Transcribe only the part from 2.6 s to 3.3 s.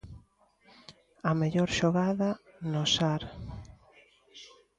no Sar.